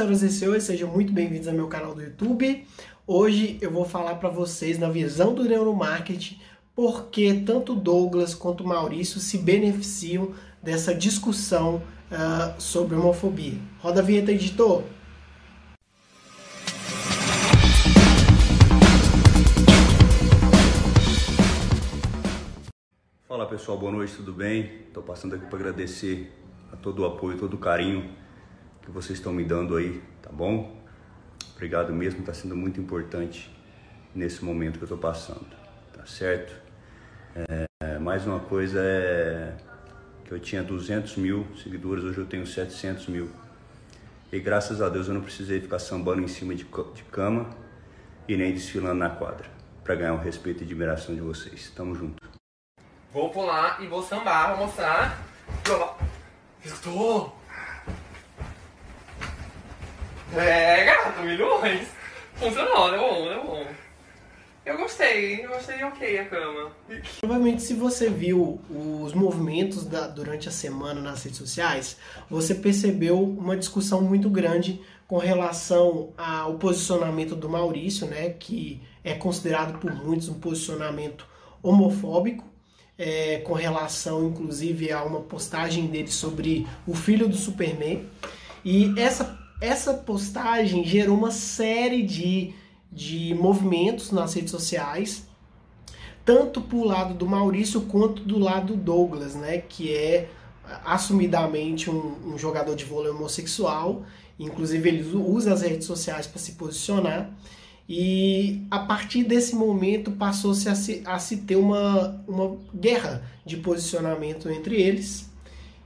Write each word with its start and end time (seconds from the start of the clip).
Senhoras 0.00 0.22
e 0.22 0.30
senhores, 0.30 0.64
sejam 0.64 0.88
muito 0.88 1.12
bem-vindos 1.12 1.46
ao 1.46 1.52
meu 1.52 1.68
canal 1.68 1.94
do 1.94 2.02
YouTube. 2.02 2.66
Hoje 3.06 3.58
eu 3.60 3.70
vou 3.70 3.84
falar 3.84 4.14
para 4.14 4.30
vocês, 4.30 4.78
na 4.78 4.88
visão 4.88 5.34
do 5.34 5.44
neuromarketing, 5.44 6.40
por 6.74 7.10
que 7.10 7.42
tanto 7.42 7.74
Douglas 7.74 8.34
quanto 8.34 8.64
Maurício 8.64 9.20
se 9.20 9.36
beneficiam 9.36 10.32
dessa 10.62 10.94
discussão 10.94 11.82
uh, 12.10 12.58
sobre 12.58 12.96
homofobia. 12.96 13.58
Roda 13.80 14.00
a 14.00 14.02
vinheta, 14.02 14.32
editor! 14.32 14.82
Fala 23.28 23.44
pessoal, 23.44 23.76
boa 23.76 23.92
noite, 23.92 24.14
tudo 24.14 24.32
bem? 24.32 24.84
Estou 24.88 25.02
passando 25.02 25.34
aqui 25.34 25.44
para 25.44 25.58
agradecer 25.58 26.32
a 26.72 26.76
todo 26.76 27.00
o 27.00 27.04
apoio, 27.04 27.36
todo 27.36 27.52
o 27.52 27.58
carinho 27.58 28.22
que 28.82 28.90
vocês 28.90 29.18
estão 29.18 29.32
me 29.32 29.44
dando 29.44 29.76
aí, 29.76 30.02
tá 30.20 30.30
bom? 30.30 30.76
Obrigado 31.54 31.92
mesmo, 31.92 32.20
está 32.20 32.34
sendo 32.34 32.56
muito 32.56 32.80
importante 32.80 33.50
nesse 34.14 34.44
momento 34.44 34.78
que 34.78 34.84
eu 34.84 34.86
estou 34.86 34.98
passando, 34.98 35.46
tá 35.92 36.04
certo? 36.04 36.54
É, 37.34 37.98
mais 37.98 38.26
uma 38.26 38.40
coisa 38.40 38.80
é 38.82 39.56
que 40.24 40.32
eu 40.32 40.40
tinha 40.40 40.62
200 40.62 41.16
mil 41.16 41.46
seguidores, 41.62 42.04
hoje 42.04 42.18
eu 42.18 42.26
tenho 42.26 42.46
700 42.46 43.06
mil. 43.08 43.30
E 44.32 44.40
graças 44.40 44.80
a 44.80 44.88
Deus 44.88 45.08
eu 45.08 45.14
não 45.14 45.20
precisei 45.20 45.60
ficar 45.60 45.78
sambando 45.78 46.22
em 46.22 46.28
cima 46.28 46.54
de, 46.54 46.64
de 46.64 47.02
cama 47.04 47.50
e 48.26 48.36
nem 48.36 48.52
desfilando 48.52 48.96
na 48.96 49.10
quadra 49.10 49.46
para 49.84 49.94
ganhar 49.94 50.14
o 50.14 50.18
respeito 50.18 50.62
e 50.62 50.64
admiração 50.64 51.14
de 51.14 51.20
vocês. 51.20 51.70
Tamo 51.74 51.94
junto. 51.94 52.22
Vou 53.12 53.30
pular 53.30 53.82
e 53.82 53.86
vou 53.86 54.02
sambar, 54.02 54.56
vou 54.56 54.66
mostrar. 54.66 55.22
Estou! 56.64 57.41
É, 60.36 60.84
gato, 60.84 61.22
milhões. 61.22 61.88
Funcionou, 62.36 62.90
deu 62.90 63.00
bom, 63.00 63.28
deu 63.28 63.44
bom. 63.44 63.66
Eu 64.64 64.78
gostei, 64.78 65.44
eu 65.44 65.48
gostei 65.50 65.82
ok 65.82 66.18
a 66.20 66.24
cama. 66.24 66.70
Provavelmente 67.18 67.62
se 67.62 67.74
você 67.74 68.08
viu 68.08 68.60
os 68.70 69.12
movimentos 69.12 69.84
da, 69.84 70.06
durante 70.06 70.48
a 70.48 70.52
semana 70.52 71.00
nas 71.00 71.24
redes 71.24 71.38
sociais, 71.38 71.98
você 72.30 72.54
percebeu 72.54 73.20
uma 73.22 73.56
discussão 73.56 74.00
muito 74.00 74.30
grande 74.30 74.80
com 75.08 75.18
relação 75.18 76.10
ao 76.16 76.54
posicionamento 76.54 77.34
do 77.34 77.48
Maurício, 77.48 78.06
né, 78.06 78.30
que 78.30 78.80
é 79.04 79.14
considerado 79.14 79.78
por 79.80 79.92
muitos 79.92 80.28
um 80.28 80.34
posicionamento 80.34 81.26
homofóbico, 81.62 82.44
é, 82.96 83.38
com 83.38 83.52
relação 83.52 84.28
inclusive 84.28 84.92
a 84.92 85.02
uma 85.02 85.20
postagem 85.20 85.88
dele 85.88 86.10
sobre 86.10 86.66
o 86.86 86.94
filho 86.94 87.28
do 87.28 87.36
Superman. 87.36 88.08
E 88.64 88.94
essa 88.96 89.41
essa 89.62 89.94
postagem 89.94 90.84
gerou 90.84 91.16
uma 91.16 91.30
série 91.30 92.02
de, 92.02 92.52
de 92.90 93.32
movimentos 93.34 94.10
nas 94.10 94.34
redes 94.34 94.50
sociais, 94.50 95.28
tanto 96.24 96.60
pro 96.60 96.82
lado 96.82 97.14
do 97.14 97.24
Maurício 97.24 97.82
quanto 97.82 98.24
do 98.24 98.40
lado 98.40 98.74
do 98.74 98.76
Douglas, 98.76 99.36
né, 99.36 99.58
que 99.58 99.94
é 99.94 100.28
assumidamente 100.84 101.88
um, 101.88 102.34
um 102.34 102.36
jogador 102.36 102.74
de 102.74 102.84
vôlei 102.84 103.12
homossexual, 103.12 104.02
inclusive 104.36 104.88
ele 104.88 105.16
usa 105.16 105.52
as 105.52 105.62
redes 105.62 105.86
sociais 105.86 106.26
para 106.26 106.40
se 106.40 106.52
posicionar. 106.52 107.30
E 107.88 108.62
a 108.68 108.80
partir 108.80 109.22
desse 109.22 109.54
momento 109.54 110.10
passou-se 110.12 110.68
a, 110.68 110.74
se, 110.74 111.02
a 111.04 111.20
se 111.20 111.38
ter 111.38 111.56
uma, 111.56 112.20
uma 112.26 112.56
guerra 112.74 113.22
de 113.46 113.56
posicionamento 113.58 114.48
entre 114.48 114.80
eles. 114.80 115.30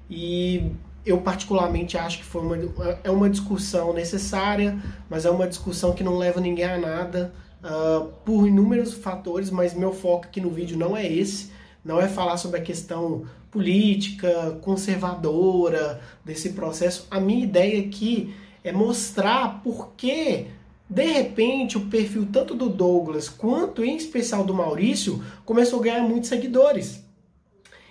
E 0.09 0.73
eu 1.07 1.19
particularmente 1.19 1.97
acho 1.97 2.19
que 2.19 2.25
foi 2.25 2.43
uma, 2.43 2.57
é 3.05 3.11
uma 3.11 3.31
discussão 3.31 3.93
necessária, 3.93 4.77
mas 5.09 5.25
é 5.25 5.31
uma 5.31 5.47
discussão 5.47 5.93
que 5.95 6.03
não 6.03 6.19
leva 6.19 6.41
ninguém 6.41 6.65
a 6.65 6.77
nada 6.77 7.33
uh, 7.62 8.09
por 8.25 8.47
inúmeros 8.47 8.93
fatores, 8.93 9.49
mas 9.49 9.73
meu 9.73 9.93
foco 9.93 10.25
aqui 10.25 10.41
no 10.41 10.51
vídeo 10.51 10.77
não 10.77 10.97
é 10.97 11.07
esse, 11.07 11.53
não 11.84 12.01
é 12.01 12.09
falar 12.09 12.37
sobre 12.37 12.59
a 12.59 12.62
questão 12.62 13.25
política, 13.53 14.59
conservadora 14.61 16.00
desse 16.25 16.50
processo. 16.50 17.06
A 17.09 17.21
minha 17.21 17.44
ideia 17.44 17.81
aqui 17.81 18.34
é 18.65 18.73
mostrar 18.73 19.62
por 19.62 19.93
que 19.97 20.49
de 20.88 21.05
repente, 21.05 21.77
o 21.77 21.87
perfil 21.87 22.28
tanto 22.33 22.55
do 22.55 22.69
Douglas 22.69 23.28
quanto 23.28 23.84
em 23.84 23.97
especial 23.97 24.44
do 24.44 24.55
Maurício 24.55 25.23
começou 25.44 25.81
a 25.81 25.83
ganhar 25.83 26.03
muitos 26.03 26.28
seguidores. 26.28 27.05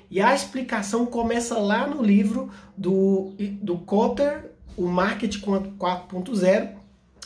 E 0.10 0.22
a 0.22 0.34
explicação 0.34 1.06
começa 1.06 1.58
lá 1.58 1.88
no 1.88 2.04
livro 2.04 2.50
do, 2.78 3.34
do 3.62 3.78
Cotter, 3.78 4.52
o 4.78 4.88
Marketing 4.88 5.40
4.0, 5.40 6.70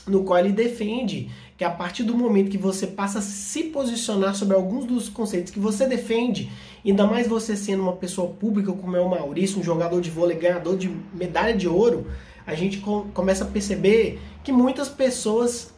no 0.07 0.23
qual 0.23 0.40
ele 0.40 0.51
defende 0.51 1.29
que 1.57 1.63
a 1.63 1.69
partir 1.69 2.03
do 2.03 2.18
momento 2.18 2.50
que 2.50 2.57
você 2.57 2.88
passa 2.88 3.19
a 3.19 3.22
se 3.22 3.66
posicionar 3.66 4.34
sobre 4.34 4.56
alguns 4.56 4.85
dos 4.85 5.09
conceitos 5.09 5.51
que 5.51 5.59
você 5.59 5.85
defende, 5.85 6.50
ainda 6.85 7.06
mais 7.06 7.28
você 7.28 7.56
sendo 7.57 7.84
uma 7.84 7.97
pessoa 7.97 8.29
pública 8.29 8.72
como 8.72 8.95
é 8.95 9.01
o 9.01 9.09
Maurício, 9.09 9.59
um 9.59 9.63
jogador 9.63 10.00
de 10.00 10.09
vôlei 10.09 10.38
ganhador 10.38 10.78
de 10.78 10.89
medalha 11.13 11.53
de 11.53 11.68
ouro, 11.68 12.07
a 12.47 12.56
gente 12.56 12.81
começa 13.13 13.44
a 13.44 13.47
perceber 13.47 14.19
que 14.44 14.51
muitas 14.51 14.88
pessoas 14.88 15.73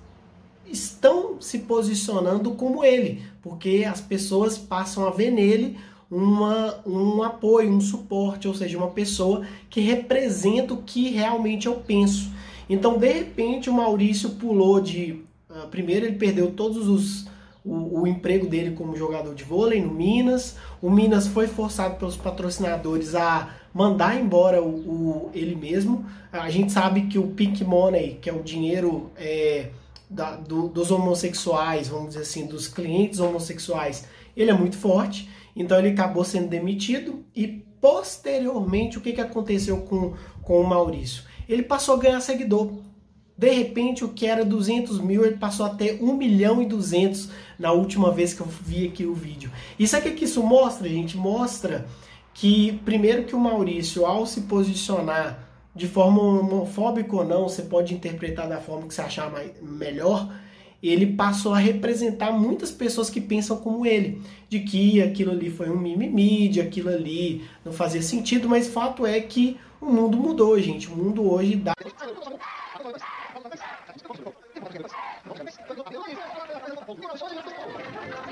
estão 0.66 1.41
se 1.41 1.59
posicionando 1.59 2.51
como 2.51 2.84
ele, 2.84 3.23
porque 3.41 3.85
as 3.90 4.00
pessoas 4.00 4.57
passam 4.57 5.06
a 5.06 5.09
ver 5.09 5.31
nele 5.31 5.78
uma, 6.11 6.81
um 6.85 7.23
apoio, 7.23 7.72
um 7.72 7.79
suporte, 7.79 8.45
ou 8.45 8.53
seja, 8.53 8.77
uma 8.77 8.89
pessoa 8.89 9.45
que 9.69 9.79
representa 9.79 10.73
o 10.73 10.83
que 10.83 11.09
realmente 11.09 11.67
eu 11.67 11.75
penso. 11.75 12.29
Então, 12.69 12.97
de 12.97 13.09
repente, 13.11 13.69
o 13.69 13.73
Maurício 13.73 14.31
pulou 14.31 14.81
de. 14.81 15.23
Uh, 15.49 15.67
primeiro, 15.69 16.05
ele 16.05 16.17
perdeu 16.17 16.51
todos 16.51 16.88
os. 16.88 17.31
O, 17.63 18.01
o, 18.01 18.07
emprego 18.07 18.47
dele 18.47 18.72
como 18.72 18.95
jogador 18.95 19.35
de 19.35 19.44
vôlei 19.44 19.79
no 19.79 19.94
Minas. 19.94 20.57
O 20.81 20.89
Minas 20.89 21.27
foi 21.27 21.45
forçado 21.45 21.95
pelos 21.95 22.17
patrocinadores 22.17 23.13
a 23.13 23.49
mandar 23.72 24.19
embora 24.19 24.63
o, 24.63 24.67
o 24.67 25.31
ele 25.31 25.55
mesmo. 25.55 26.03
A 26.31 26.49
gente 26.49 26.72
sabe 26.72 27.03
que 27.03 27.19
o 27.19 27.28
pink 27.28 27.63
money, 27.63 28.17
que 28.19 28.28
é 28.31 28.33
o 28.33 28.41
dinheiro 28.41 29.11
é, 29.16 29.69
da, 30.11 30.35
do, 30.35 30.67
dos 30.67 30.91
homossexuais, 30.91 31.88
vamos 31.88 32.09
dizer 32.09 32.22
assim, 32.22 32.45
dos 32.45 32.67
clientes 32.67 33.19
homossexuais, 33.19 34.05
ele 34.35 34.51
é 34.51 34.53
muito 34.53 34.77
forte. 34.77 35.29
Então 35.55 35.79
ele 35.79 35.89
acabou 35.89 36.23
sendo 36.23 36.49
demitido 36.49 37.25
e 37.35 37.47
posteriormente 37.47 38.97
o 38.97 39.01
que, 39.01 39.13
que 39.13 39.22
aconteceu 39.22 39.77
com, 39.81 40.13
com 40.41 40.61
o 40.61 40.67
Maurício? 40.67 41.23
Ele 41.47 41.63
passou 41.63 41.95
a 41.95 41.99
ganhar 41.99 42.22
seguidor. 42.22 42.72
De 43.38 43.49
repente, 43.49 44.05
o 44.05 44.09
que 44.09 44.27
era 44.27 44.45
200 44.45 44.99
mil, 44.99 45.25
ele 45.25 45.38
passou 45.38 45.66
a 45.66 45.69
ter 45.69 45.97
1 46.01 46.13
milhão 46.13 46.61
e 46.61 46.66
200 46.66 47.29
na 47.57 47.72
última 47.72 48.11
vez 48.11 48.33
que 48.33 48.41
eu 48.41 48.45
vi 48.45 48.88
aqui 48.88 49.05
o 49.05 49.16
vídeo. 49.16 49.51
Isso 49.79 49.97
aqui 49.97 50.11
que 50.11 50.25
isso 50.25 50.43
mostra, 50.43 50.88
gente? 50.88 51.17
Mostra 51.17 51.88
que, 52.33 52.79
primeiro, 52.85 53.23
que 53.23 53.35
o 53.35 53.39
Maurício, 53.39 54.05
ao 54.05 54.28
se 54.28 54.41
posicionar 54.41 55.50
de 55.75 55.87
forma 55.87 56.21
homofóbica 56.21 57.15
ou 57.15 57.25
não, 57.25 57.47
você 57.47 57.61
pode 57.61 57.93
interpretar 57.93 58.47
da 58.47 58.59
forma 58.59 58.87
que 58.87 58.93
você 58.93 59.01
achar 59.01 59.31
mais, 59.31 59.51
melhor, 59.61 60.33
ele 60.81 61.13
passou 61.13 61.53
a 61.53 61.59
representar 61.59 62.31
muitas 62.31 62.71
pessoas 62.71 63.09
que 63.09 63.21
pensam 63.21 63.57
como 63.57 63.85
ele, 63.85 64.21
de 64.49 64.61
que 64.61 65.01
aquilo 65.01 65.31
ali 65.31 65.49
foi 65.49 65.69
um 65.69 65.77
mimimi, 65.77 66.49
de 66.49 66.59
aquilo 66.59 66.89
ali 66.89 67.43
não 67.63 67.71
fazia 67.71 68.01
sentido, 68.01 68.49
mas 68.49 68.67
fato 68.67 69.05
é 69.05 69.19
que 69.21 69.57
o 69.79 69.85
mundo 69.85 70.17
mudou, 70.17 70.59
gente. 70.59 70.87
O 70.87 70.95
mundo 70.95 71.31
hoje 71.31 71.55
dá. 71.55 71.73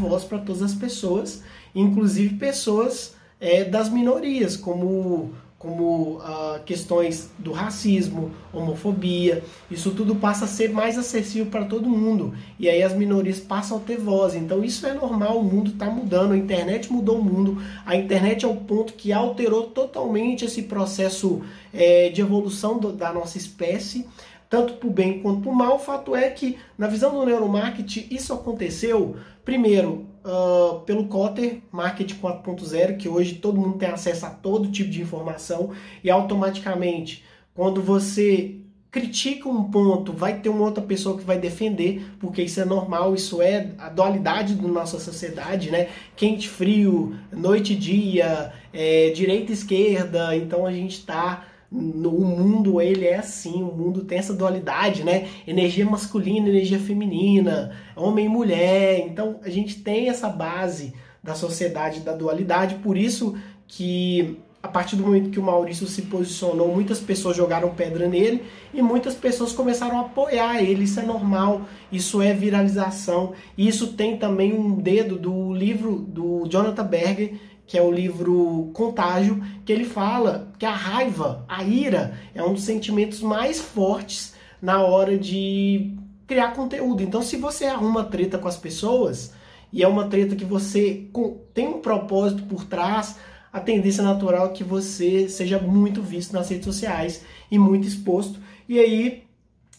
voz 0.00 0.24
para 0.24 0.38
todas 0.38 0.62
as 0.62 0.74
pessoas, 0.74 1.42
inclusive 1.74 2.36
pessoas 2.36 3.14
é, 3.38 3.64
das 3.64 3.88
minorias, 3.88 4.56
como 4.56 5.32
como 5.60 6.16
uh, 6.16 6.58
questões 6.64 7.28
do 7.38 7.52
racismo, 7.52 8.30
homofobia, 8.50 9.44
isso 9.70 9.90
tudo 9.90 10.16
passa 10.16 10.46
a 10.46 10.48
ser 10.48 10.70
mais 10.70 10.96
acessível 10.96 11.50
para 11.50 11.66
todo 11.66 11.86
mundo. 11.86 12.32
E 12.58 12.66
aí 12.66 12.82
as 12.82 12.94
minorias 12.94 13.38
passam 13.38 13.76
a 13.76 13.80
ter 13.80 13.98
voz. 13.98 14.34
Então 14.34 14.64
isso 14.64 14.86
é 14.86 14.94
normal, 14.94 15.38
o 15.38 15.44
mundo 15.44 15.72
está 15.72 15.84
mudando, 15.84 16.32
a 16.32 16.36
internet 16.38 16.90
mudou 16.90 17.18
o 17.18 17.22
mundo. 17.22 17.62
A 17.84 17.94
internet 17.94 18.46
é 18.46 18.48
o 18.48 18.56
ponto 18.56 18.94
que 18.94 19.12
alterou 19.12 19.64
totalmente 19.64 20.46
esse 20.46 20.62
processo 20.62 21.42
é, 21.74 22.08
de 22.08 22.22
evolução 22.22 22.78
do, 22.78 22.90
da 22.90 23.12
nossa 23.12 23.36
espécie 23.36 24.08
tanto 24.50 24.74
para 24.74 24.88
o 24.88 24.92
bem 24.92 25.20
quanto 25.20 25.42
para 25.42 25.50
o 25.50 25.54
mal. 25.54 25.76
O 25.76 25.78
fato 25.78 26.14
é 26.14 26.28
que, 26.28 26.58
na 26.76 26.88
visão 26.88 27.12
do 27.12 27.24
neuromarketing, 27.24 28.08
isso 28.10 28.34
aconteceu, 28.34 29.16
primeiro, 29.44 30.06
uh, 30.24 30.80
pelo 30.80 31.06
Cotter 31.06 31.62
Marketing 31.70 32.16
4.0, 32.16 32.96
que 32.96 33.08
hoje 33.08 33.36
todo 33.36 33.60
mundo 33.60 33.78
tem 33.78 33.88
acesso 33.88 34.26
a 34.26 34.30
todo 34.30 34.70
tipo 34.70 34.90
de 34.90 35.00
informação, 35.00 35.70
e 36.02 36.10
automaticamente, 36.10 37.24
quando 37.54 37.80
você 37.80 38.56
critica 38.90 39.48
um 39.48 39.70
ponto, 39.70 40.12
vai 40.12 40.40
ter 40.40 40.48
uma 40.48 40.64
outra 40.64 40.82
pessoa 40.82 41.16
que 41.16 41.22
vai 41.22 41.38
defender, 41.38 42.02
porque 42.18 42.42
isso 42.42 42.60
é 42.60 42.64
normal, 42.64 43.14
isso 43.14 43.40
é 43.40 43.70
a 43.78 43.88
dualidade 43.88 44.56
da 44.56 44.66
nossa 44.66 44.98
sociedade, 44.98 45.70
né? 45.70 45.88
Quente, 46.16 46.48
frio, 46.48 47.14
noite 47.30 47.74
e 47.74 47.76
dia, 47.76 48.52
é, 48.72 49.10
direita 49.10 49.52
e 49.52 49.54
esquerda, 49.54 50.34
então 50.34 50.66
a 50.66 50.72
gente 50.72 50.98
está 50.98 51.46
no 51.70 52.10
o 52.10 52.24
mundo 52.24 52.80
ele 52.80 53.06
é 53.06 53.16
assim, 53.16 53.62
o 53.62 53.72
mundo 53.72 54.04
tem 54.04 54.18
essa 54.18 54.34
dualidade, 54.34 55.04
né? 55.04 55.28
Energia 55.46 55.86
masculina, 55.86 56.48
energia 56.48 56.78
feminina, 56.78 57.72
homem 57.94 58.26
e 58.26 58.28
mulher. 58.28 59.06
Então 59.06 59.38
a 59.42 59.48
gente 59.48 59.76
tem 59.76 60.08
essa 60.08 60.28
base 60.28 60.92
da 61.22 61.34
sociedade 61.34 62.00
da 62.00 62.14
dualidade, 62.14 62.76
por 62.76 62.96
isso 62.96 63.36
que 63.68 64.38
a 64.62 64.68
partir 64.68 64.94
do 64.94 65.04
momento 65.04 65.30
que 65.30 65.40
o 65.40 65.42
Maurício 65.42 65.86
se 65.86 66.02
posicionou, 66.02 66.68
muitas 66.68 67.00
pessoas 67.00 67.34
jogaram 67.34 67.74
pedra 67.74 68.06
nele 68.06 68.42
e 68.74 68.82
muitas 68.82 69.14
pessoas 69.14 69.52
começaram 69.52 69.98
a 69.98 70.02
apoiar 70.02 70.62
ele. 70.62 70.84
Isso 70.84 71.00
é 71.00 71.02
normal, 71.02 71.62
isso 71.90 72.20
é 72.20 72.34
viralização. 72.34 73.32
E 73.56 73.66
isso 73.66 73.94
tem 73.94 74.18
também 74.18 74.52
um 74.52 74.76
dedo 74.76 75.18
do 75.18 75.54
livro 75.54 75.96
do 75.96 76.46
Jonathan 76.46 76.84
Berger, 76.84 77.34
que 77.70 77.78
é 77.78 77.82
o 77.82 77.92
livro 77.92 78.68
Contágio, 78.74 79.40
que 79.64 79.72
ele 79.72 79.84
fala 79.84 80.52
que 80.58 80.66
a 80.66 80.72
raiva, 80.72 81.44
a 81.46 81.62
ira, 81.62 82.18
é 82.34 82.42
um 82.42 82.52
dos 82.52 82.64
sentimentos 82.64 83.20
mais 83.20 83.60
fortes 83.60 84.34
na 84.60 84.82
hora 84.82 85.16
de 85.16 85.96
criar 86.26 86.52
conteúdo. 86.52 87.00
Então, 87.00 87.22
se 87.22 87.36
você 87.36 87.66
arruma 87.66 88.02
treta 88.02 88.38
com 88.38 88.48
as 88.48 88.56
pessoas 88.56 89.32
e 89.72 89.84
é 89.84 89.86
uma 89.86 90.08
treta 90.08 90.34
que 90.34 90.44
você 90.44 91.06
tem 91.54 91.68
um 91.68 91.78
propósito 91.78 92.42
por 92.42 92.64
trás, 92.64 93.14
a 93.52 93.60
tendência 93.60 94.02
natural 94.02 94.46
é 94.46 94.52
que 94.52 94.64
você 94.64 95.28
seja 95.28 95.60
muito 95.60 96.02
visto 96.02 96.32
nas 96.32 96.50
redes 96.50 96.64
sociais 96.64 97.24
e 97.48 97.56
muito 97.56 97.86
exposto. 97.86 98.40
E 98.68 98.80
aí 98.80 99.22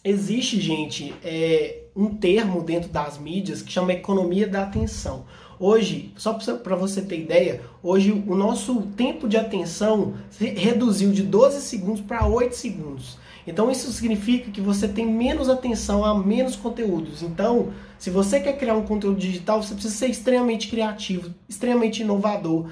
existe, 0.02 0.62
gente, 0.62 1.14
é, 1.22 1.88
um 1.94 2.16
termo 2.16 2.64
dentro 2.64 2.88
das 2.88 3.18
mídias 3.18 3.62
que 3.62 3.70
chama 3.70 3.92
economia 3.92 4.48
da 4.48 4.64
atenção. 4.64 5.26
Hoje, 5.64 6.12
só 6.18 6.34
para 6.34 6.76
você 6.76 7.04
ter 7.04 7.20
ideia, 7.20 7.62
hoje 7.84 8.12
o 8.12 8.34
nosso 8.34 8.82
tempo 8.98 9.30
de 9.30 9.38
atenção 9.38 10.16
reduziu 10.40 11.12
de 11.12 11.22
12 11.22 11.62
segundos 11.62 12.02
para 12.02 12.26
8 12.26 12.56
segundos. 12.56 13.20
Então 13.46 13.70
isso 13.70 13.92
significa 13.92 14.50
que 14.50 14.60
você 14.60 14.88
tem 14.88 15.06
menos 15.06 15.50
atenção 15.50 16.04
a 16.04 16.18
menos 16.18 16.56
conteúdos. 16.56 17.22
Então, 17.22 17.72
se 18.00 18.10
você 18.10 18.40
quer 18.40 18.58
criar 18.58 18.74
um 18.74 18.88
conteúdo 18.88 19.20
digital, 19.20 19.62
você 19.62 19.76
precisa 19.76 19.94
ser 19.94 20.08
extremamente 20.08 20.68
criativo, 20.68 21.32
extremamente 21.48 22.02
inovador 22.02 22.72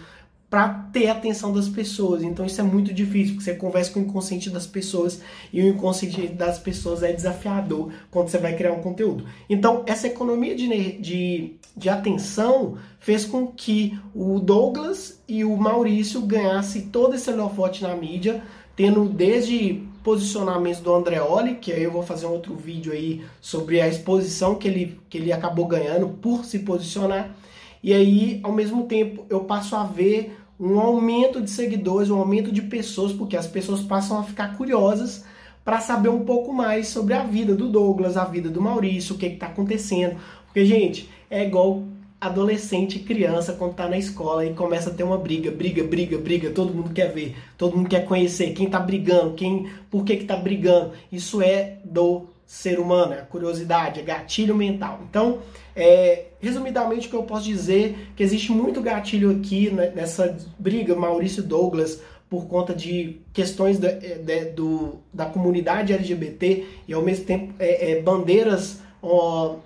para 0.50 0.70
ter 0.92 1.08
a 1.08 1.12
atenção 1.12 1.54
das 1.54 1.70
pessoas. 1.70 2.24
Então 2.24 2.46
isso 2.46 2.60
é 2.60 2.64
muito 2.64 2.94
difícil, 2.94 3.36
porque 3.36 3.46
você 3.46 3.56
conversa 3.56 3.92
com 3.92 4.00
o 4.00 4.04
inconsciente 4.04 4.50
das 4.50 4.66
pessoas 4.66 5.22
e 5.54 5.62
o 5.62 5.68
inconsciente 5.68 6.28
das 6.28 6.58
pessoas 6.58 7.04
é 7.04 7.14
desafiador 7.14 7.92
quando 8.10 8.30
você 8.30 8.40
vai 8.40 8.56
criar 8.56 8.74
um 8.74 8.82
conteúdo. 8.82 9.26
Então 9.50 9.84
essa 9.86 10.08
economia 10.08 10.56
de, 10.56 10.68
de, 11.00 11.54
de 11.78 11.90
atenção 11.90 12.78
fez 13.00 13.26
com 13.26 13.48
que 13.48 13.98
o 14.16 14.40
Douglas 14.40 15.22
e 15.28 15.44
o 15.44 15.56
Maurício 15.56 16.22
ganhassem 16.22 16.84
todo 16.84 17.14
esse 17.16 17.30
holofote 17.30 17.84
na 17.84 17.96
mídia, 17.96 18.42
tendo 18.76 19.06
desde 19.06 19.84
posicionamentos 20.04 20.80
do 20.80 20.94
Andreoli, 20.94 21.56
que 21.56 21.72
aí 21.72 21.84
eu 21.84 21.92
vou 21.92 22.02
fazer 22.02 22.26
um 22.26 22.32
outro 22.32 22.56
vídeo 22.56 22.92
aí 22.92 23.24
sobre 23.40 23.80
a 23.82 23.88
exposição 23.88 24.56
que 24.56 24.68
ele, 24.68 25.00
que 25.10 25.18
ele 25.18 25.32
acabou 25.32 25.68
ganhando 25.68 26.08
por 26.08 26.46
se 26.46 26.60
posicionar. 26.60 27.36
E 27.84 27.94
aí, 27.94 28.40
ao 28.44 28.52
mesmo 28.52 28.84
tempo, 28.86 29.26
eu 29.30 29.42
passo 29.42 29.76
a 29.76 29.84
ver 29.84 30.38
um 30.60 30.80
aumento 30.80 31.42
de 31.42 31.50
seguidores, 31.50 32.10
um 32.10 32.20
aumento 32.20 32.52
de 32.52 32.62
pessoas, 32.62 33.14
porque 33.14 33.38
as 33.38 33.48
pessoas 33.48 33.82
passam 33.82 34.20
a 34.20 34.24
ficar 34.24 34.58
curiosas 34.58 35.24
para 35.64 35.80
saber 35.80 36.10
um 36.10 36.26
pouco 36.26 36.52
mais 36.52 36.88
sobre 36.88 37.14
a 37.14 37.24
vida 37.24 37.56
do 37.56 37.70
Douglas, 37.70 38.18
a 38.18 38.26
vida 38.26 38.50
do 38.50 38.62
Maurício, 38.62 39.16
o 39.16 39.18
que 39.18 39.28
está 39.28 39.46
acontecendo. 39.48 40.18
Porque, 40.46 40.66
gente, 40.66 41.10
é 41.30 41.46
igual 41.46 41.84
adolescente, 42.20 43.00
criança, 43.00 43.54
quando 43.54 43.72
está 43.72 43.88
na 43.88 43.98
escola 43.98 44.46
e 44.46 44.54
começa 44.54 44.90
a 44.90 44.94
ter 44.94 45.04
uma 45.04 45.18
briga, 45.18 45.52
briga, 45.52 45.84
briga, 45.84 46.18
briga, 46.18 46.50
todo 46.50 46.74
mundo 46.74 46.90
quer 46.90 47.14
ver, 47.14 47.38
todo 47.58 47.78
mundo 47.78 47.88
quer 47.88 48.06
conhecer 48.06 48.52
quem 48.54 48.66
está 48.66 48.80
brigando, 48.80 49.36
quem, 49.36 49.70
por 49.90 50.04
que 50.04 50.14
está 50.14 50.36
brigando. 50.36 50.92
Isso 51.12 51.42
é 51.42 51.78
do 51.86 52.26
ser 52.50 52.80
humano, 52.80 53.14
é 53.14 53.20
a 53.20 53.22
curiosidade, 53.22 54.00
é 54.00 54.04
gatilho 54.04 54.56
mental. 54.56 55.02
Então, 55.08 55.38
é, 55.76 56.30
resumidamente, 56.40 57.06
o 57.06 57.10
que 57.12 57.16
eu 57.16 57.22
posso 57.22 57.46
dizer 57.46 57.92
é 57.92 58.06
que 58.16 58.24
existe 58.24 58.52
muito 58.52 58.82
gatilho 58.82 59.30
aqui 59.30 59.70
né, 59.70 59.92
nessa 59.94 60.36
briga 60.58 60.96
Maurício 60.96 61.44
Douglas 61.44 62.02
por 62.28 62.48
conta 62.48 62.74
de 62.74 63.22
questões 63.32 63.78
de, 63.78 63.86
é, 63.88 64.46
do, 64.46 64.96
da 65.14 65.28
comunidade 65.28 65.94
LGBT 65.94 66.66
e 66.88 66.94
ao 66.94 67.04
mesmo 67.04 67.26
tempo 67.26 67.54
é, 67.60 67.92
é, 67.92 68.02
bandeiras 68.02 68.82
ó, 69.00 69.58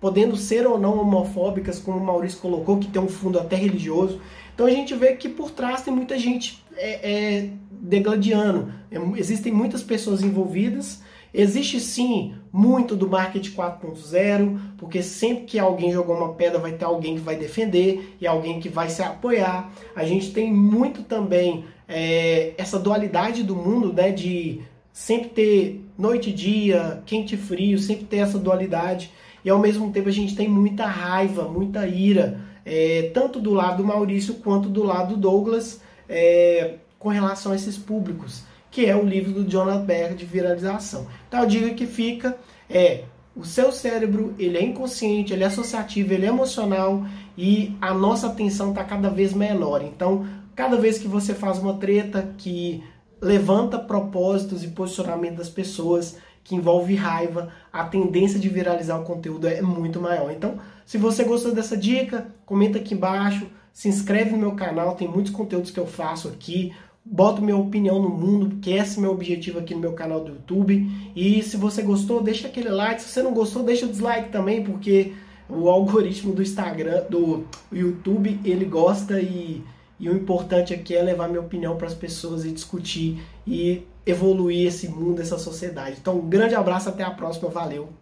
podendo 0.00 0.36
ser 0.36 0.66
ou 0.66 0.76
não 0.80 1.00
homofóbicas, 1.00 1.78
como 1.78 1.98
o 1.98 2.04
Maurício 2.04 2.40
colocou, 2.40 2.76
que 2.76 2.88
tem 2.88 3.00
um 3.00 3.08
fundo 3.08 3.38
até 3.38 3.54
religioso. 3.54 4.20
Então 4.52 4.66
a 4.66 4.70
gente 4.70 4.96
vê 4.96 5.14
que 5.14 5.28
por 5.28 5.52
trás 5.52 5.82
tem 5.82 5.94
muita 5.94 6.18
gente 6.18 6.60
é, 6.76 7.12
é 7.12 7.50
degladiando, 7.70 8.72
existem 9.16 9.52
muitas 9.52 9.80
pessoas 9.80 10.22
envolvidas 10.22 11.00
Existe 11.34 11.80
sim 11.80 12.34
muito 12.52 12.94
do 12.94 13.08
marketing 13.08 13.52
4.0, 13.52 14.58
porque 14.76 15.02
sempre 15.02 15.44
que 15.44 15.58
alguém 15.58 15.90
jogou 15.90 16.14
uma 16.14 16.34
pedra 16.34 16.58
vai 16.58 16.72
ter 16.72 16.84
alguém 16.84 17.14
que 17.14 17.22
vai 17.22 17.36
defender 17.36 18.16
e 18.20 18.26
alguém 18.26 18.60
que 18.60 18.68
vai 18.68 18.90
se 18.90 19.02
apoiar. 19.02 19.72
A 19.96 20.04
gente 20.04 20.30
tem 20.32 20.52
muito 20.52 21.02
também 21.02 21.64
é, 21.88 22.52
essa 22.58 22.78
dualidade 22.78 23.42
do 23.42 23.56
mundo, 23.56 23.94
né, 23.94 24.10
de 24.10 24.60
sempre 24.92 25.30
ter 25.30 25.84
noite 25.96 26.28
e 26.28 26.34
dia, 26.34 27.02
quente 27.06 27.34
e 27.34 27.38
frio, 27.38 27.78
sempre 27.78 28.04
ter 28.04 28.18
essa 28.18 28.38
dualidade. 28.38 29.10
E 29.42 29.48
ao 29.48 29.58
mesmo 29.58 29.90
tempo 29.90 30.10
a 30.10 30.12
gente 30.12 30.36
tem 30.36 30.48
muita 30.48 30.84
raiva, 30.84 31.44
muita 31.44 31.86
ira, 31.86 32.40
é, 32.62 33.10
tanto 33.14 33.40
do 33.40 33.54
lado 33.54 33.78
do 33.78 33.84
Maurício 33.84 34.34
quanto 34.34 34.68
do 34.68 34.82
lado 34.82 35.14
do 35.14 35.20
Douglas, 35.22 35.80
é, 36.06 36.74
com 36.98 37.08
relação 37.08 37.52
a 37.52 37.56
esses 37.56 37.78
públicos 37.78 38.44
que 38.72 38.86
é 38.86 38.96
o 38.96 39.04
livro 39.04 39.32
do 39.32 39.48
Jonathan 39.48 39.84
Berg 39.84 40.14
de 40.16 40.24
viralização. 40.24 41.06
Então 41.28 41.42
a 41.42 41.44
dica 41.44 41.74
que 41.74 41.86
fica 41.86 42.36
é 42.68 43.04
o 43.36 43.44
seu 43.44 43.70
cérebro 43.70 44.34
ele 44.38 44.58
é 44.58 44.62
inconsciente, 44.62 45.32
ele 45.32 45.44
é 45.44 45.46
associativo, 45.46 46.12
ele 46.12 46.26
é 46.26 46.30
emocional 46.30 47.06
e 47.36 47.76
a 47.80 47.94
nossa 47.94 48.26
atenção 48.26 48.70
está 48.70 48.82
cada 48.82 49.08
vez 49.08 49.32
menor. 49.32 49.82
Então, 49.82 50.26
cada 50.54 50.76
vez 50.76 50.98
que 50.98 51.06
você 51.06 51.34
faz 51.34 51.58
uma 51.58 51.74
treta 51.74 52.34
que 52.36 52.82
levanta 53.20 53.78
propósitos 53.78 54.64
e 54.64 54.68
posicionamento 54.68 55.36
das 55.36 55.48
pessoas, 55.48 56.18
que 56.44 56.56
envolve 56.56 56.94
raiva, 56.94 57.50
a 57.72 57.84
tendência 57.84 58.38
de 58.38 58.48
viralizar 58.48 58.98
o 58.98 59.04
conteúdo 59.04 59.46
é 59.46 59.62
muito 59.62 60.00
maior. 60.00 60.30
Então, 60.32 60.56
se 60.84 60.98
você 60.98 61.24
gostou 61.24 61.54
dessa 61.54 61.76
dica, 61.76 62.26
comenta 62.44 62.78
aqui 62.78 62.94
embaixo, 62.94 63.46
se 63.72 63.88
inscreve 63.88 64.32
no 64.32 64.38
meu 64.38 64.52
canal, 64.52 64.96
tem 64.96 65.08
muitos 65.08 65.32
conteúdos 65.32 65.70
que 65.70 65.78
eu 65.78 65.86
faço 65.86 66.28
aqui 66.28 66.74
boto 67.04 67.42
minha 67.42 67.56
opinião 67.56 68.00
no 68.00 68.08
mundo, 68.08 68.50
porque 68.50 68.70
esse 68.70 68.98
é 68.98 69.00
meu 69.00 69.10
objetivo 69.10 69.58
aqui 69.58 69.74
no 69.74 69.80
meu 69.80 69.92
canal 69.92 70.22
do 70.22 70.32
YouTube. 70.32 70.88
E 71.14 71.42
se 71.42 71.56
você 71.56 71.82
gostou, 71.82 72.22
deixa 72.22 72.48
aquele 72.48 72.68
like. 72.68 73.02
Se 73.02 73.08
você 73.08 73.22
não 73.22 73.34
gostou, 73.34 73.62
deixa 73.62 73.86
o 73.86 73.88
dislike 73.88 74.30
também, 74.30 74.62
porque 74.62 75.12
o 75.48 75.68
algoritmo 75.68 76.32
do 76.32 76.42
Instagram, 76.42 77.04
do 77.10 77.44
YouTube, 77.70 78.40
ele 78.44 78.64
gosta 78.64 79.20
e, 79.20 79.62
e 79.98 80.08
o 80.08 80.14
importante 80.14 80.72
aqui 80.72 80.94
é 80.94 81.02
levar 81.02 81.28
minha 81.28 81.40
opinião 81.40 81.76
para 81.76 81.86
as 81.86 81.94
pessoas 81.94 82.44
e 82.44 82.52
discutir 82.52 83.22
e 83.46 83.82
evoluir 84.06 84.66
esse 84.66 84.88
mundo, 84.88 85.20
essa 85.20 85.38
sociedade. 85.38 85.96
Então, 86.00 86.18
um 86.18 86.28
grande 86.28 86.54
abraço, 86.54 86.88
até 86.88 87.02
a 87.04 87.10
próxima, 87.10 87.48
valeu! 87.48 88.01